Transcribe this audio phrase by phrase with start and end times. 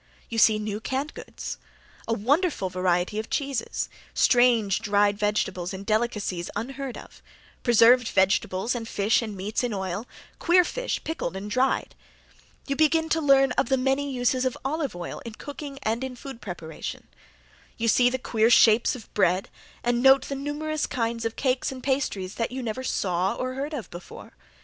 [0.29, 1.59] You see new canned goods;
[2.07, 7.21] a wonderful variety of cheeses; strange dried vegetables and delicacies unheard of;
[7.61, 10.07] preserved vegetables and fish and meats in oil;
[10.39, 11.93] queer fish pickled and dried.
[12.65, 16.15] You begin to learn of the many uses of olive oil in cooking and in
[16.15, 17.07] food preparation.
[17.77, 19.49] You see the queer shapes of bread,
[19.83, 23.75] and note the numerous kinds of cakes and pastry that you never saw or heard
[23.75, 24.33] of before.